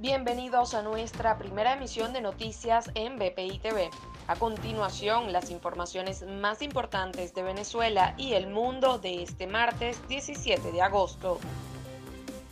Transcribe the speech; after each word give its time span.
Bienvenidos 0.00 0.72
a 0.72 0.80
nuestra 0.80 1.36
primera 1.36 1.74
emisión 1.74 2.14
de 2.14 2.22
noticias 2.22 2.90
en 2.94 3.18
BPI 3.18 3.58
TV. 3.58 3.90
A 4.28 4.36
continuación, 4.36 5.30
las 5.30 5.50
informaciones 5.50 6.22
más 6.22 6.62
importantes 6.62 7.34
de 7.34 7.42
Venezuela 7.42 8.14
y 8.16 8.32
el 8.32 8.46
mundo 8.46 8.98
de 8.98 9.22
este 9.22 9.46
martes 9.46 10.00
17 10.08 10.72
de 10.72 10.80
agosto. 10.80 11.38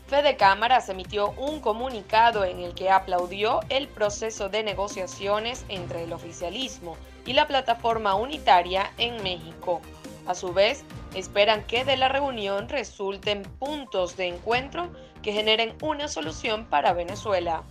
Fede 0.09 0.37
Cámaras 0.37 0.91
emitió 0.91 1.31
un 1.39 1.61
comunicado 1.61 2.45
en 2.45 2.59
el 2.59 2.75
que 2.75 2.91
aplaudió 2.91 3.61
el 3.71 3.89
proceso 3.89 4.51
de 4.51 4.63
negociaciones 4.63 5.65
entre 5.71 6.05
el 6.05 6.13
oficialismo 6.13 6.99
y 7.25 7.33
la 7.33 7.47
plataforma 7.47 8.15
unitaria 8.15 8.93
en 8.99 9.23
México. 9.23 9.81
A 10.27 10.35
su 10.35 10.53
vez, 10.53 10.85
esperan 11.15 11.65
que 11.65 11.85
de 11.85 11.97
la 11.97 12.09
reunión 12.09 12.69
resulten 12.69 13.43
puntos 13.43 14.17
de 14.17 14.27
encuentro 14.27 14.91
que 15.23 15.33
generen 15.33 15.75
una 15.83 16.09
solución 16.09 16.67
para 16.67 16.93
Venezuela. 16.93 17.63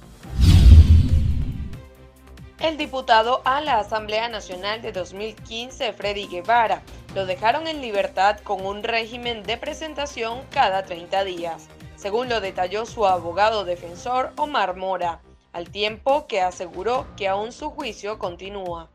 El 2.60 2.76
diputado 2.78 3.42
a 3.46 3.62
la 3.62 3.78
Asamblea 3.78 4.30
Nacional 4.30 4.82
de 4.82 4.92
2015, 4.92 5.94
Freddy 5.94 6.28
Guevara, 6.28 6.82
lo 7.14 7.28
dejaron 7.28 7.68
en 7.68 7.82
libertad 7.82 8.40
con 8.40 8.66
un 8.66 8.82
régimen 8.82 9.44
de 9.44 9.58
presentación 9.58 10.42
cada 10.50 10.84
30 10.84 11.24
días, 11.24 11.68
según 11.96 12.30
lo 12.30 12.42
detalló 12.42 12.88
su 12.88 13.06
abogado 13.06 13.64
defensor 13.64 14.34
Omar 14.38 14.76
Mora, 14.76 15.22
al 15.54 15.70
tiempo 15.70 16.26
que 16.26 16.42
aseguró 16.42 17.06
que 17.16 17.28
aún 17.28 17.52
su 17.52 17.70
juicio 17.70 18.18
continúa. 18.18 18.90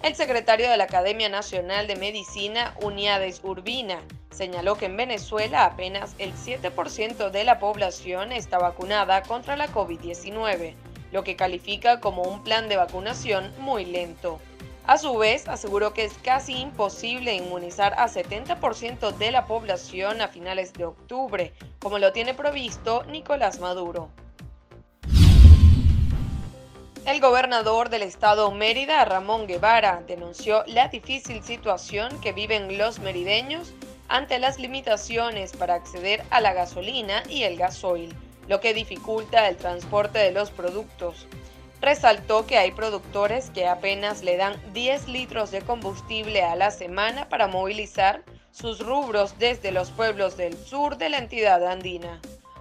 El 0.00 0.14
secretario 0.14 0.70
de 0.70 0.76
la 0.76 0.84
Academia 0.84 1.28
Nacional 1.28 1.88
de 1.88 1.96
Medicina, 1.96 2.72
Uniades 2.80 3.40
Urbina, 3.42 4.00
señaló 4.30 4.76
que 4.76 4.86
en 4.86 4.96
Venezuela 4.96 5.64
apenas 5.64 6.14
el 6.18 6.32
7% 6.34 7.30
de 7.30 7.42
la 7.42 7.58
población 7.58 8.30
está 8.30 8.58
vacunada 8.58 9.24
contra 9.24 9.56
la 9.56 9.66
COVID-19, 9.66 10.74
lo 11.10 11.24
que 11.24 11.34
califica 11.34 11.98
como 11.98 12.22
un 12.22 12.44
plan 12.44 12.68
de 12.68 12.76
vacunación 12.76 13.52
muy 13.58 13.84
lento. 13.84 14.38
A 14.86 14.98
su 14.98 15.18
vez, 15.18 15.48
aseguró 15.48 15.92
que 15.92 16.04
es 16.04 16.14
casi 16.22 16.56
imposible 16.60 17.34
inmunizar 17.34 17.94
a 17.98 18.08
70% 18.08 19.10
de 19.16 19.32
la 19.32 19.46
población 19.46 20.22
a 20.22 20.28
finales 20.28 20.72
de 20.74 20.84
octubre, 20.84 21.52
como 21.80 21.98
lo 21.98 22.12
tiene 22.12 22.34
previsto 22.34 23.02
Nicolás 23.04 23.58
Maduro. 23.58 24.10
El 27.08 27.22
gobernador 27.22 27.88
del 27.88 28.02
estado 28.02 28.50
Mérida, 28.50 29.02
Ramón 29.06 29.46
Guevara, 29.46 30.02
denunció 30.06 30.62
la 30.66 30.88
difícil 30.88 31.42
situación 31.42 32.20
que 32.20 32.34
viven 32.34 32.76
los 32.76 32.98
merideños 32.98 33.72
ante 34.08 34.38
las 34.38 34.58
limitaciones 34.58 35.56
para 35.56 35.72
acceder 35.72 36.22
a 36.28 36.42
la 36.42 36.52
gasolina 36.52 37.22
y 37.26 37.44
el 37.44 37.56
gasoil, 37.56 38.14
lo 38.46 38.60
que 38.60 38.74
dificulta 38.74 39.48
el 39.48 39.56
transporte 39.56 40.18
de 40.18 40.32
los 40.32 40.50
productos. 40.50 41.26
Resaltó 41.80 42.44
que 42.44 42.58
hay 42.58 42.72
productores 42.72 43.48
que 43.48 43.66
apenas 43.66 44.22
le 44.22 44.36
dan 44.36 44.60
10 44.74 45.08
litros 45.08 45.50
de 45.50 45.62
combustible 45.62 46.42
a 46.42 46.56
la 46.56 46.70
semana 46.70 47.30
para 47.30 47.46
movilizar 47.46 48.22
sus 48.50 48.80
rubros 48.80 49.38
desde 49.38 49.72
los 49.72 49.90
pueblos 49.92 50.36
del 50.36 50.58
sur 50.58 50.98
de 50.98 51.08
la 51.08 51.16
entidad 51.16 51.66
andina. 51.66 52.20